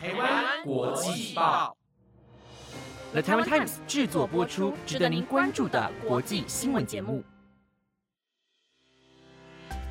[0.00, 1.76] 台湾国际报
[3.10, 7.24] ，The Taiwan Times 制作播出，值得您关注的国际新闻节目。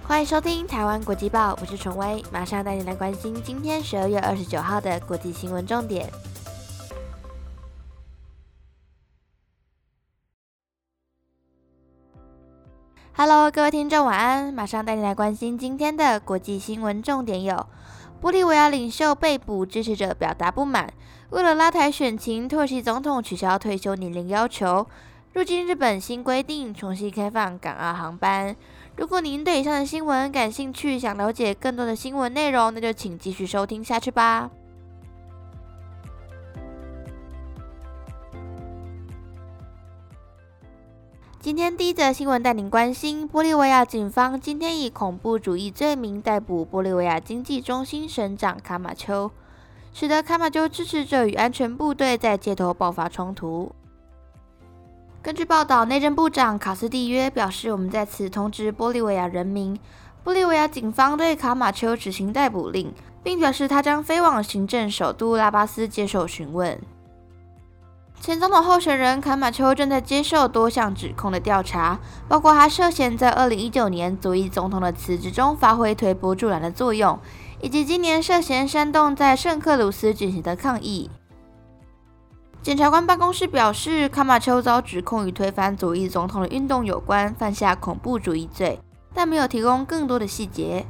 [0.02, 6.10] 欢迎收听《台湾国际报》，我是陈威，马上带你来关心今天十二月二十九号的国际新闻重点。
[13.14, 14.54] Hello，各位听众，晚安！
[14.54, 17.68] 马上带你来关心今天的国际新闻重点有。
[18.22, 20.92] 玻利维亚领袖被捕，支持者表达不满。
[21.30, 24.88] 为了拉抬选情，土耳其总统取消退休年龄要求。
[25.34, 28.56] 入境日本新规定，重新开放港澳航班。
[28.96, 34.50] 如果您对以上的新闻感兴趣，想了解更多的新闻内容，那就请继续收听下去吧。
[41.48, 49.32] 今天第一则新闻带您关心：玻利维亚警方今天以恐怖主义罪名逮捕玻利维亚经济中心省长卡马丘，
[49.94, 53.72] 使得卡马丘支持者与安全部队在街头爆发冲突。
[55.22, 59.80] 根据报道，内政部长卡斯蒂约表示：“我们在此通知玻利维亚人民，
[60.26, 62.92] 玻利维亚警方对卡马丘执行逮捕令，
[63.24, 66.78] 并表示他将飞往行政首都拉巴斯接受询问。”
[68.20, 77.18] 前总统候选人卡马丘正在接受多项指控的调查，包括他涉嫌在2019年左翼总统的辞职中发挥推波助澜的作用，
[77.62, 81.10] 以及今年涉嫌煽动在圣克鲁斯举行的抗议。
[82.62, 88.78] 检察官办公室表示，卡马丘遭指控与推翻左翼总统的运动有关，犯下恐怖主义罪，
[89.14, 90.86] 但没有提供更多的细节。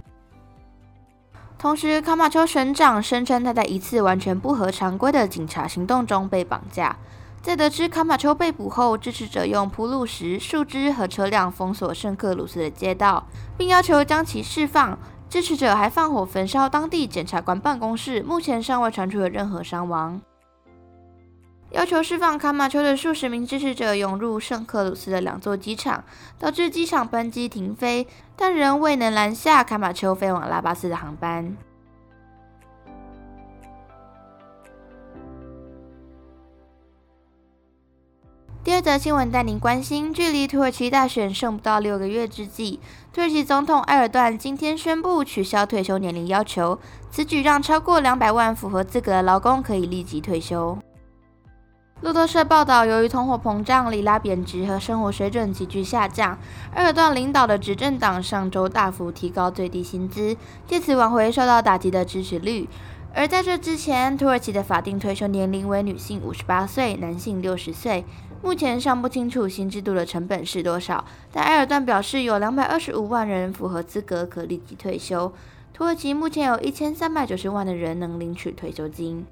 [1.59, 6.95] 同时，卡马丘省长声称他在一次完全不合常规的警察行动中被绑架。
[7.41, 13.25] 在得知卡马丘被捕后，支持者用铺路石、树枝和车辆封锁圣克鲁斯的街道，
[13.58, 14.97] 并要求将其释放。
[15.30, 20.22] 支持者还放火焚烧当地检察官办公室，目前尚未传出有任何伤亡。
[21.72, 26.04] 要求释放卡马丘的数十名支持者涌入圣克鲁斯的两座机场，
[26.40, 31.56] 导致机场班机停飞，但仍未能拦下卡马丘飞往拉巴斯的航班。
[38.64, 42.80] 第二则新闻带您关心：距离土耳其大选剩不到六个月之际，
[43.14, 46.80] 土耳其总统埃尔段今天宣布取消退休年龄要求。
[47.12, 50.78] 此举让超过两百万符合资格的劳工可以立即退休。
[52.02, 56.38] 路透社报道，由于通货膨胀、里拉贬值和生活水准急剧下降，
[56.75, 60.38] 埃尔段领导的执政党上周大幅提高最低薪资，
[60.68, 62.69] 借此挽回受到打击的支持率。
[63.16, 68.06] 而在这之前，土耳其的法定退休年龄为女性五十八岁，男性六十岁。
[68.44, 75.34] 目前尚不清楚新制度的成本是多少，但埃尔段表示有两百二十五万人符合资格可立即退休。
[75.74, 79.25] 土耳其目前有一千三百九十万的人能领取退休金。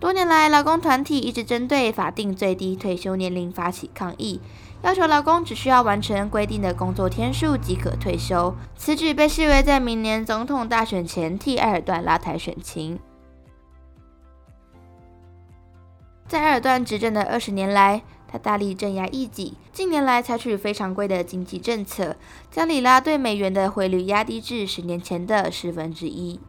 [0.00, 4.38] 多年来，劳工团体一直针对法定最低退休年龄发起抗议，
[4.82, 8.54] 要求劳工只需要完成规定的工作天数即可退休。
[8.76, 12.98] 此举被视为在明年总统大选前替埃尔段拉抬选情。
[16.26, 19.54] 在埃尔段执政的二十年来，他大力镇压异己。
[19.72, 22.16] 近年来，采取非常规的经济政策，
[22.50, 26.40] 将里拉对美元的汇率压低至十年前的十分之一。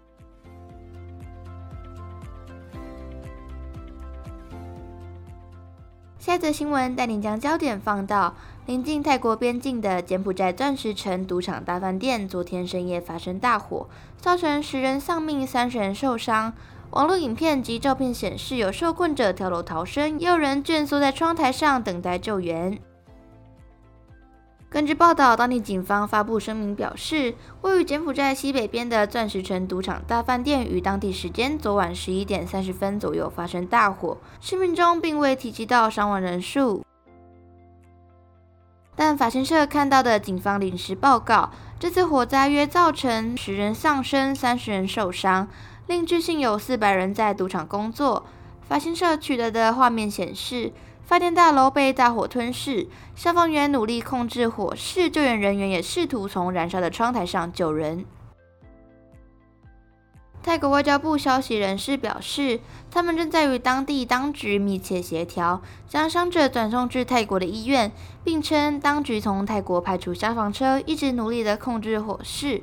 [6.26, 8.34] 下一则新闻带您将焦点放到
[8.66, 13.88] 临近泰国边境的柬埔寨钻石城赌场大饭店，昨天深夜发生大火，
[14.18, 16.52] 造成十人丧命，三十人受伤。
[16.90, 22.80] 网络影片及照片显示，有受困者跳楼逃生，也有人蜷缩在窗台上等待救援。
[24.70, 36.84] 根据报道，当地警方发布声明表示，位于柬埔寨西北边的钻石城赌场大饭店于当地时间昨晚十一点三十分左右发生大火，视频中并未提及到伤亡人数。
[38.98, 45.48] 但法新社看到的警方临时报告，这次火灾约造成十人丧生，三十人受伤。
[45.88, 48.26] 另据信有四百人在赌场工作。
[48.68, 50.72] 法新社取得的画面显示，
[51.06, 58.04] 饭店大楼被大火吞噬，消防员努力控制火势，救援人员也试图从燃烧的窗台上救人。
[60.42, 62.60] 泰国外交部消息人士表示，
[62.90, 67.92] 他们正在与当地当局密切协调，将伤者转送至泰国的医院，
[68.24, 72.62] 并称当局从泰国派出消防车，一直努力的控制火势。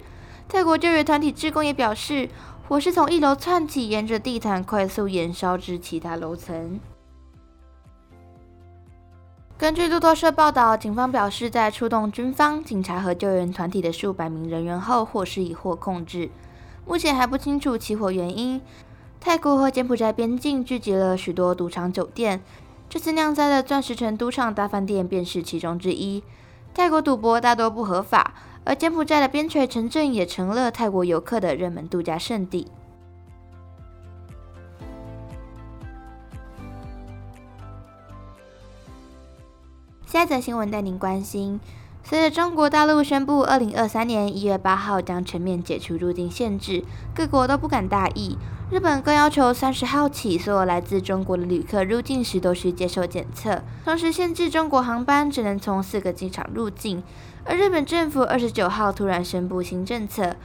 [0.49, 2.29] 泰国救援团体职工也表示。
[2.69, 6.81] 火是从一楼窜起，沿着地毯快速燃烧至其他楼层。
[9.59, 16.31] 根据路透社报道，警方表示，在出动军方、警察和救援团体的数百名人员后，火势已获控制。
[16.85, 18.61] 目前还不清楚起火原因。
[19.21, 22.43] 泰国和柬埔寨边境聚集了许多赌场酒店，
[22.91, 26.25] 这次酿灾的钻石城赌场大饭店便是其中之一。
[26.75, 28.35] 泰国赌博大多不合法，
[28.65, 32.67] 而柬埔寨的边陲城镇也成了泰国游客的热门度假胜地。
[40.13, 41.59] 下一则新闻带您关心：
[42.05, 48.37] 随着中国大陆宣布，二零二三年一月八号将全面解除入境限制，各国都不敢大意。
[48.71, 57.03] 日本更要求三十号起，所有来自中国的旅客入境时都需接受检测，同时限制中国航班只能从四个机场入境。
[57.47, 60.37] 而日本政府二十九号突然宣布新政策，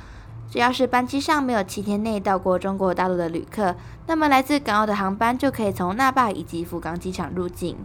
[0.49, 3.75] 只要是班机上没有七天内到过中国大陆的旅客，
[4.05, 7.75] 那么来自港澳的航班就可以从那霸以及福冈机场入境。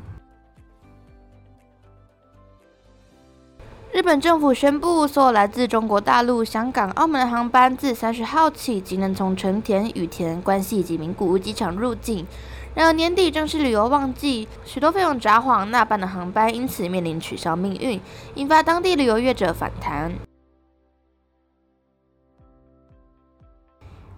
[3.92, 12.26] 日本政府宣布，所有来自中国大陆、香港、澳门的航班自三十号起即能从成田、羽田、关西以及名古屋机场入境。
[12.74, 18.00] 然而年底正是旅游旺季，许多费用札幌、那班的航班因此面临取消命运，
[18.36, 20.10] 引发当地旅游业者反弹。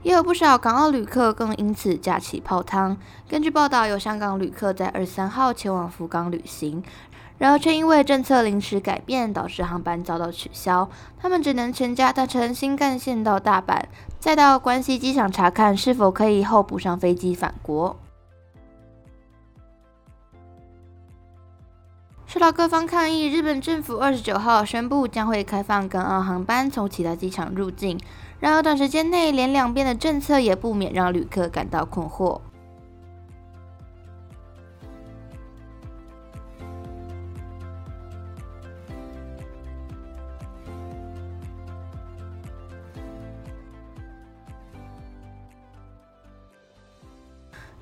[0.04, 2.96] 也有不少港澳旅客更因此架起泡汤。
[3.26, 6.80] 根据报道，有香港旅客在二十三号前往福冈旅行。
[7.36, 10.88] 然而，却因为政策临时改变，导致航班遭到取消。
[11.18, 13.82] 他们只能全家搭乘新干线到大阪，
[14.20, 17.96] 再到关西机场查看是否可以后补上飞机返国。
[22.26, 27.98] 受到各方抗议，日本政府二十九号宣布将会开放港澳航班从其他机场入境。
[28.40, 32.40] 然而，短时间内连两边的政策也不免让旅客感到困惑。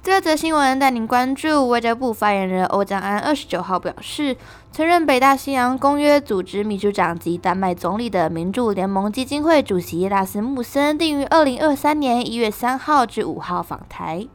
[0.03, 4.37] 第二则新闻带您关注，外交部发言人欧江安二十九号表示，
[4.73, 14.27] 曾任北大西洋公约组织秘书长及丹麦总理的民主联盟基金会主席拉斯穆森定于二零二三年一月三号至五号访台。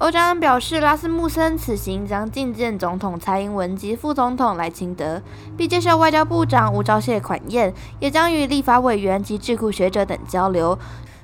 [0.00, 5.22] 欧江安表示，拉斯穆森此行将觐见总统蔡英文及副总统赖清德，
[5.56, 10.76] 并接受外交部长吴钊燮款宴，也将与立法委员及智库学者等交流。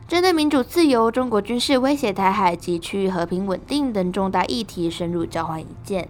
[0.06, 6.08] 针对民主自由、中国军事威胁台海及区域和平稳定等重大议题，深入交换意见。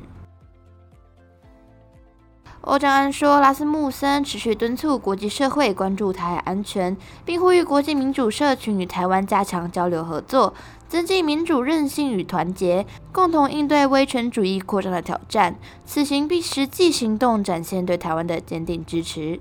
[2.63, 10.55] 欧江安说，拉斯穆森持续敦促国际社会关注台海安全，并呼吁国际民主社群与台湾加强交流合作，
[10.89, 15.57] 增进民主韧性与团结，共同应对威权主义扩张的挑战。
[15.85, 19.39] 此行必实际行动展现对台湾的坚定支持。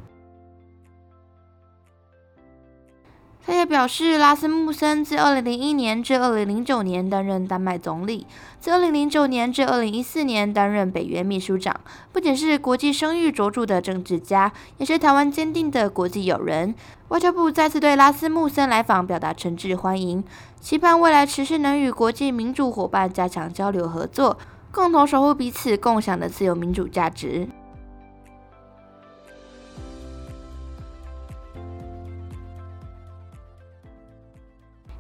[3.66, 8.26] 表示，拉斯穆森自2001年至2009年担任丹麦总理，
[8.60, 11.80] 自2009年至2014年担任北约秘书长，
[12.12, 16.74] 不仅是国际声誉卓著的政治家，也是台湾坚定的国际友人。
[17.10, 20.24] 外交部再次对拉斯穆森来访表达诚挚欢迎，
[20.60, 24.38] 期盼未来持续能与国际民主伙伴加强交流合作，
[24.72, 27.48] 共同守护彼此共享的自由民主价值。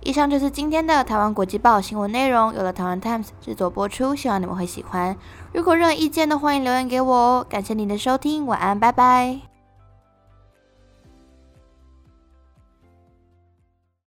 [0.05, 5.15] 以上就是今天的台湾国际报新闻内容，由了台湾 Times 制作播出，希望你们会喜欢。
[5.53, 7.45] 如果任何意见都欢迎留言给我哦。
[7.50, 9.52] 感谢您的收听，晚安，拜拜。